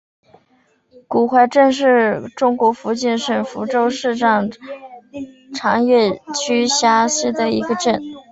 [1.07, 4.49] 古槐镇是中国福建省福州市长
[5.85, 8.01] 乐区下辖的一个镇。